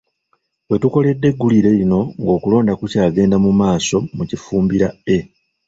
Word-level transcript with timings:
We 0.69 0.75
tukoledde 0.81 1.27
eggulire 1.31 1.71
lino 1.79 1.99
ng'okulonda 2.21 2.73
kukyagenda 2.79 3.35
mu 3.45 3.51
maaso 3.59 3.97
mu 4.15 4.23
Kifumbira 4.29 4.87
A. 5.15 5.17